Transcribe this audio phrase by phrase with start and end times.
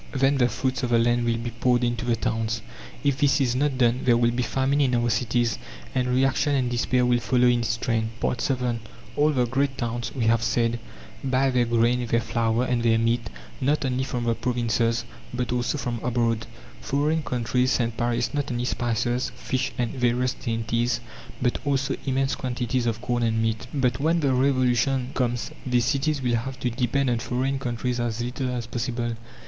[0.13, 2.63] Then the fruits of the land will be poured into the towns.
[3.03, 5.59] If this is not done there will be famine in our cities,
[5.93, 8.09] and reaction and despair will follow in its train.
[8.19, 8.79] VII
[9.15, 10.79] All the great towns, we have said,
[11.23, 13.29] buy their grain, their flour, and their meat,
[13.61, 16.47] not only from the provinces, but also from abroad.
[16.81, 20.99] Foreign countries send Paris not only spices, fish, and various dainties,
[21.39, 23.67] but also immense quantities of corn and meat.
[23.71, 28.19] But when the Revolution comes these cities will have to depend on foreign countries as
[28.19, 29.11] little as possible.